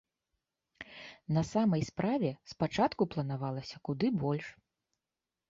На 1.37 1.43
самай 1.49 1.81
справе, 1.89 2.31
спачатку 2.55 3.03
планавалася 3.13 3.77
куды 3.91 4.13
больш. 4.27 4.51